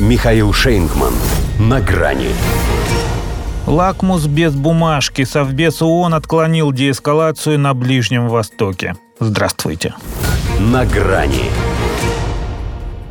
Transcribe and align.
Михаил 0.00 0.52
Шейнгман. 0.52 1.12
На 1.60 1.80
грани. 1.80 2.30
Лакмус 3.64 4.26
без 4.26 4.52
бумажки. 4.52 5.22
Совбез 5.22 5.82
ООН 5.82 6.14
отклонил 6.14 6.72
деэскалацию 6.72 7.60
на 7.60 7.74
Ближнем 7.74 8.28
Востоке. 8.28 8.96
Здравствуйте. 9.20 9.94
На 10.58 10.84
грани. 10.84 11.44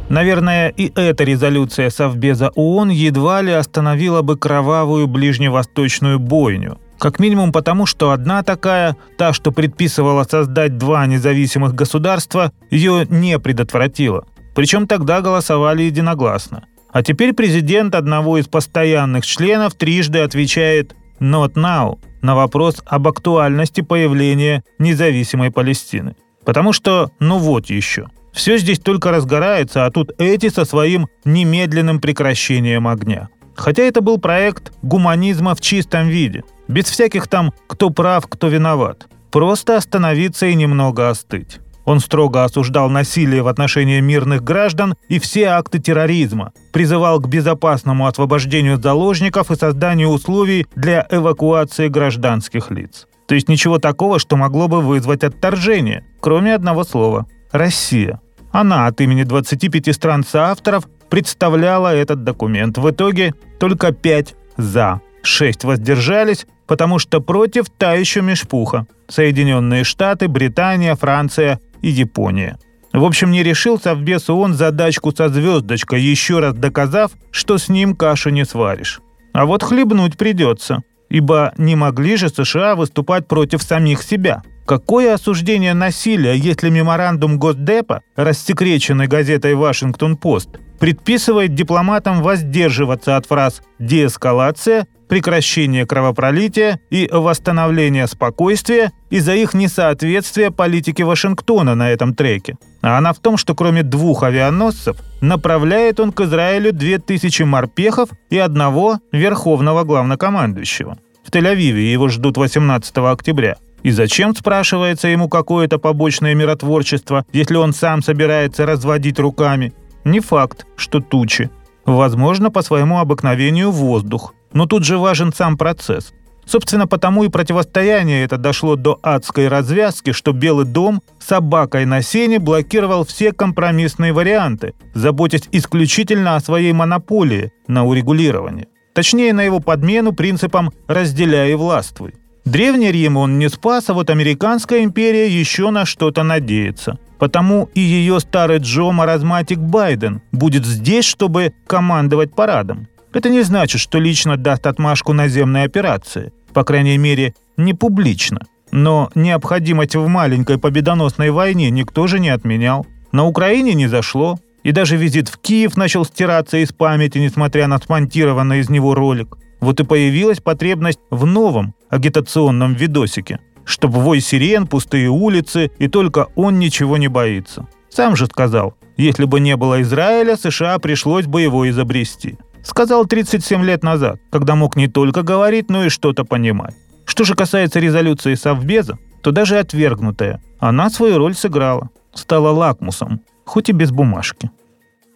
Наверное, 0.10 0.68
и 0.76 0.92
эта 0.94 1.24
резолюция 1.24 1.90
Совбеза 1.90 2.50
ООН 2.54 2.90
едва 2.90 3.42
ли 3.42 3.54
остановила 3.54 4.22
бы 4.22 4.38
кровавую 4.38 5.08
ближневосточную 5.08 6.20
бойню. 6.20 6.80
Как 7.00 7.18
минимум 7.18 7.54
потому, 7.54 7.86
что 7.86 8.12
одна 8.12 8.44
такая, 8.44 8.98
та, 9.18 9.32
что 9.32 9.54
предписывала 9.54 10.26
создать 10.26 10.78
два 10.78 11.06
независимых 11.06 11.74
государства, 11.74 12.52
ее 12.70 13.08
не 13.10 13.40
предотвратила. 13.40 14.26
Причем 14.54 14.86
тогда 14.86 15.22
голосовали 15.22 15.84
единогласно. 15.84 16.66
А 16.94 17.02
теперь 17.02 17.34
президент 17.34 17.96
одного 17.96 18.38
из 18.38 18.48
постоянных 18.48 19.26
членов 19.26 19.74
трижды 19.74 20.20
отвечает 20.20 20.96
«not 21.20 21.54
now» 21.56 21.98
на 22.22 22.36
вопрос 22.36 22.84
об 22.86 23.08
актуальности 23.08 23.82
появления 23.82 24.64
независимой 24.78 25.50
Палестины. 25.52 26.16
Потому 26.46 26.72
что, 26.72 27.12
ну 27.20 27.40
вот 27.40 27.72
еще, 27.72 28.10
все 28.32 28.60
здесь 28.60 28.78
только 28.78 29.10
разгорается, 29.10 29.86
а 29.86 29.92
тут 29.92 30.12
эти 30.20 30.50
со 30.50 30.66
своим 30.66 31.08
немедленным 31.26 32.00
прекращением 32.00 32.88
огня. 32.88 33.30
Хотя 33.56 33.84
это 33.84 34.02
был 34.02 34.20
проект 34.20 34.72
гуманизма 34.84 35.56
в 35.56 35.62
чистом 35.62 36.10
виде, 36.10 36.44
без 36.68 36.86
всяких 36.86 37.28
там 37.28 37.54
«кто 37.68 37.90
прав, 37.90 38.28
кто 38.28 38.50
виноват». 38.50 39.08
Просто 39.32 39.78
остановиться 39.78 40.46
и 40.46 40.54
немного 40.54 41.10
остыть. 41.10 41.60
Он 41.86 42.00
строго 42.00 42.44
осуждал 42.44 42.90
насилие 42.90 43.42
в 43.42 43.48
отношении 43.48 44.00
мирных 44.00 44.44
граждан 44.44 44.96
и 45.10 45.20
все 45.20 45.46
акты 45.48 45.80
терроризма, 45.80 46.54
призывал 46.72 47.20
к 47.20 47.28
безопасному 47.28 48.08
освобождению 48.08 48.82
заложников 48.82 49.52
и 49.52 49.56
созданию 49.56 50.10
условий 50.10 50.66
для 50.76 51.06
эвакуации 51.10 51.90
гражданских 51.90 52.72
лиц. 52.72 53.08
То 53.28 53.36
есть 53.36 53.50
ничего 53.50 53.80
такого, 53.80 54.20
что 54.20 54.36
могло 54.36 54.68
бы 54.68 54.82
вызвать 54.82 55.24
отторжение, 55.24 56.06
кроме 56.20 56.56
одного 56.56 56.84
слова– 56.84 57.26
Россия. 57.52 58.20
Она 58.52 58.88
от 58.88 59.02
имени 59.02 59.24
25 59.24 59.94
стран 59.96 60.24
соавторов 60.24 60.88
представляла 61.10 61.94
этот 61.94 62.24
документ. 62.24 62.78
В 62.78 62.90
итоге 62.90 63.34
только 63.60 63.92
5 63.92 64.36
«за», 64.58 65.02
6 65.24 65.64
воздержались, 65.64 66.46
потому 66.68 67.00
что 67.00 67.22
против 67.22 67.70
та 67.70 67.94
еще 67.94 68.22
межпуха. 68.22 68.86
Соединенные 69.08 69.84
Штаты, 69.84 70.28
Британия, 70.28 70.96
Франция 70.96 71.60
и 71.84 71.90
Япония. 71.90 72.58
В 72.94 73.04
общем, 73.06 73.32
не 73.32 73.44
решил 73.44 73.80
Совбез 73.80 74.30
ООН 74.30 74.54
задачку 74.54 75.12
со 75.12 75.30
звездочкой, 75.30 76.02
еще 76.02 76.40
раз 76.40 76.54
доказав, 76.56 77.12
что 77.32 77.58
с 77.58 77.70
ним 77.70 77.96
кашу 77.96 78.30
не 78.30 78.46
сваришь. 78.46 79.02
А 79.34 79.46
вот 79.46 79.64
хлебнуть 79.64 80.18
придется, 80.18 80.84
ибо 81.10 81.54
не 81.58 81.76
могли 81.76 82.18
же 82.18 82.30
США 82.30 82.76
выступать 82.76 83.28
против 83.28 83.64
самих 83.64 84.04
себя. 84.04 84.44
Какое 84.66 85.16
осуждение 85.16 85.74
насилия, 85.74 86.36
если 86.36 86.70
меморандум 86.70 87.38
Госдепа, 87.38 88.02
рассекреченный 88.16 89.08
газетой 89.08 89.56
«Вашингтон-Пост», 89.56 90.50
предписывает 90.80 91.54
дипломатам 91.54 92.22
воздерживаться 92.22 93.18
от 93.18 93.26
фраз 93.26 93.62
«деэскалация», 93.80 94.88
«прекращение 95.14 95.86
кровопролития» 95.86 96.80
и 96.90 97.08
«восстановление 97.12 98.08
спокойствия» 98.08 98.92
из-за 99.12 99.36
их 99.36 99.54
несоответствия 99.54 100.50
политике 100.50 101.04
Вашингтона 101.04 101.76
на 101.76 101.92
этом 101.92 102.16
треке. 102.16 102.58
А 102.82 102.98
она 102.98 103.14
в 103.14 103.20
том, 103.20 103.38
что 103.38 103.54
кроме 103.54 103.84
двух 103.84 104.24
авианосцев 104.24 104.98
направляет 105.22 106.00
он 106.00 106.14
к 106.14 106.22
Израилю 106.22 106.74
2000 106.74 107.44
морпехов 107.44 108.10
и 108.32 108.40
одного 108.40 109.02
верховного 109.12 109.84
главнокомандующего. 109.84 110.98
В 111.24 111.30
Тель-Авиве 111.30 111.92
его 111.92 112.08
ждут 112.10 112.38
18 112.38 112.98
октября. 112.98 113.58
И 113.84 113.92
зачем, 113.92 114.36
спрашивается 114.36 115.10
ему, 115.10 115.30
какое-то 115.30 115.78
побочное 115.78 116.34
миротворчество, 116.34 117.24
если 117.32 117.58
он 117.58 117.74
сам 117.74 118.02
собирается 118.02 118.66
разводить 118.66 119.20
руками? 119.20 119.74
Не 120.06 120.22
факт, 120.22 120.66
что 120.76 121.02
тучи. 121.02 121.52
Возможно, 121.86 122.50
по 122.50 122.64
своему 122.64 122.98
обыкновению 122.98 123.70
воздух. 123.70 124.34
Но 124.54 124.66
тут 124.66 124.84
же 124.86 124.98
важен 124.98 125.34
сам 125.34 125.58
процесс. 125.58 126.14
Собственно, 126.46 126.88
потому 126.88 127.24
и 127.24 127.30
противостояние 127.30 128.26
это 128.26 128.38
дошло 128.38 128.76
до 128.76 129.00
адской 129.02 129.48
развязки, 129.48 130.12
что 130.12 130.34
Белый 130.34 130.66
дом 130.66 131.02
собакой 131.20 131.86
на 131.86 132.02
сене 132.02 132.40
блокировал 132.40 133.06
все 133.06 133.32
компромиссные 133.32 134.14
варианты, 134.14 134.74
заботясь 134.94 135.48
исключительно 135.52 136.36
о 136.36 136.42
своей 136.42 136.74
монополии 136.74 137.52
на 137.68 137.86
урегулирование. 137.86 138.68
Точнее, 138.94 139.34
на 139.34 139.42
его 139.42 139.60
подмену 139.60 140.14
принципам 140.14 140.72
«разделяй 140.88 141.52
и 141.52 141.56
властвуй». 141.56 142.14
Древний 142.46 142.92
Рим 142.92 143.16
он 143.16 143.40
не 143.40 143.50
спас, 143.50 143.90
а 143.90 143.94
вот 143.94 144.10
американская 144.10 144.84
империя 144.84 145.30
еще 145.30 145.70
на 145.72 145.86
что-то 145.86 146.24
надеется. 146.24 147.00
Потому 147.18 147.70
и 147.74 147.80
ее 147.80 148.20
старый 148.20 148.58
Джо 148.58 148.92
маразматик 148.92 149.60
Байден 149.60 150.22
будет 150.34 150.66
здесь, 150.66 151.06
чтобы 151.06 151.54
командовать 151.68 152.36
парадом. 152.36 152.90
Это 153.14 153.30
не 153.30 153.44
значит, 153.44 153.80
что 153.80 154.00
лично 154.00 154.38
даст 154.38 154.66
отмашку 154.66 155.14
наземной 155.14 155.64
операции. 155.64 156.34
По 156.54 156.64
крайней 156.64 156.98
мере, 156.98 157.36
не 157.58 157.74
публично. 157.74 158.40
Но 158.72 159.12
необходимость 159.14 159.96
в 159.96 160.08
маленькой 160.08 160.58
победоносной 160.58 161.30
войне 161.30 161.70
никто 161.70 162.08
же 162.08 162.20
не 162.20 162.30
отменял. 162.30 162.88
На 163.12 163.26
Украине 163.26 163.76
не 163.76 163.88
зашло. 163.88 164.40
И 164.64 164.72
даже 164.72 164.96
визит 164.96 165.28
в 165.28 165.38
Киев 165.40 165.76
начал 165.76 166.06
стираться 166.06 166.58
из 166.58 166.72
памяти, 166.72 167.18
несмотря 167.18 167.68
на 167.68 167.78
смонтированный 167.78 168.60
из 168.60 168.70
него 168.70 168.96
ролик. 168.96 169.38
Вот 169.60 169.80
и 169.80 169.84
появилась 169.84 170.40
потребность 170.40 171.00
в 171.12 171.26
новом 171.26 171.76
агитационном 171.90 172.74
видосике. 172.74 173.40
Чтобы 173.66 174.00
вой 174.00 174.22
сирен, 174.22 174.66
пустые 174.66 175.10
улицы, 175.10 175.70
и 175.80 175.88
только 175.88 176.28
он 176.36 176.60
ничего 176.60 176.98
не 176.98 177.10
боится. 177.10 177.68
Сам 177.90 178.16
же 178.16 178.26
сказал, 178.26 178.74
если 178.98 179.26
бы 179.26 179.40
не 179.40 179.56
было 179.56 179.82
Израиля, 179.82 180.38
США 180.38 180.80
пришлось 180.80 181.26
бы 181.26 181.42
его 181.42 181.70
изобрести. 181.70 182.38
Сказал 182.64 183.06
37 183.06 183.64
лет 183.64 183.84
назад, 183.84 184.20
когда 184.32 184.56
мог 184.56 184.76
не 184.76 184.88
только 184.88 185.22
говорить, 185.22 185.70
но 185.70 185.86
и 185.86 185.90
что-то 185.90 186.24
понимать. 186.24 186.76
Что 187.06 187.26
же 187.26 187.36
касается 187.36 187.80
резолюции 187.80 188.36
Совбеза, 188.36 188.98
то 189.22 189.32
даже 189.32 189.60
отвергнутая, 189.60 190.42
она 190.60 190.90
свою 190.90 191.18
роль 191.18 191.36
сыграла. 191.36 191.90
Стала 192.14 192.52
лакмусом, 192.52 193.22
хоть 193.46 193.70
и 193.70 193.74
без 193.74 193.92
бумажки. 193.92 194.52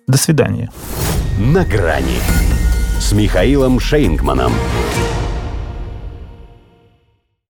До 0.07 0.18
свидания. 0.18 0.72
На 1.40 1.63
грани 1.63 2.19
с 3.00 3.13
Михаилом 3.13 3.80
Шейнгманом. 3.80 4.52